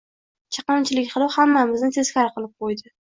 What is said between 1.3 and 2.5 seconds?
hammamizni teskari